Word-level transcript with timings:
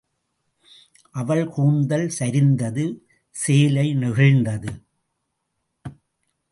அவள் 1.15 1.43
கூந்தல் 1.47 2.07
சரிந்தது 2.19 2.85
சேலை 3.35 3.87
நெகிழ்ந்தது. 3.95 4.71